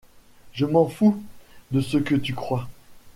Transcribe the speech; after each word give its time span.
Je 0.51 0.65
m’en 0.65 0.87
fous 0.89 1.21
de 1.69 1.79
ce 1.79 1.97
que 1.97 2.15
tu 2.15 2.33
crois. 2.33 2.67